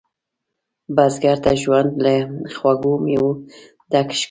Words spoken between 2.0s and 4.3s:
له خوږو میوو ډک ښکاري